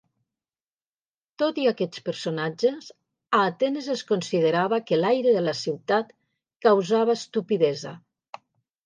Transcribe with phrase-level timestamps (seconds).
[1.41, 2.87] Tot i aquests personatges,
[3.39, 6.11] a Atenes es considerava que l'aire de la ciutat
[6.69, 7.93] causava estupidesa.